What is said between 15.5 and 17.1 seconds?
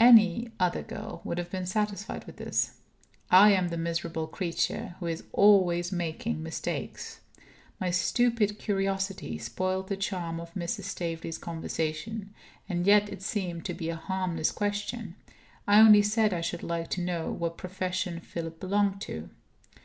I only said I should like to